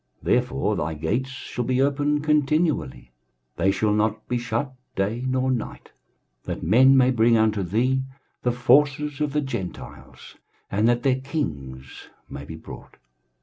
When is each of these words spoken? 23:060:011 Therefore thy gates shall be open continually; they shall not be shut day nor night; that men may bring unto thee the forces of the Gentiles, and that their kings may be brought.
23:060:011 0.23 0.31
Therefore 0.33 0.75
thy 0.77 0.93
gates 0.95 1.29
shall 1.29 1.63
be 1.63 1.79
open 1.79 2.21
continually; 2.21 3.11
they 3.57 3.69
shall 3.69 3.93
not 3.93 4.27
be 4.27 4.39
shut 4.39 4.73
day 4.95 5.23
nor 5.27 5.51
night; 5.51 5.91
that 6.45 6.63
men 6.63 6.97
may 6.97 7.11
bring 7.11 7.37
unto 7.37 7.61
thee 7.61 8.01
the 8.41 8.51
forces 8.51 9.21
of 9.21 9.31
the 9.31 9.41
Gentiles, 9.41 10.37
and 10.71 10.87
that 10.89 11.03
their 11.03 11.19
kings 11.19 12.09
may 12.27 12.45
be 12.45 12.55
brought. 12.55 12.97